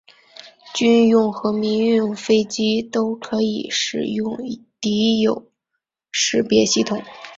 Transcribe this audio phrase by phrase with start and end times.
[0.73, 4.35] 军用和民用飞机都可以使用
[4.79, 5.45] 敌友
[6.11, 7.03] 识别系统。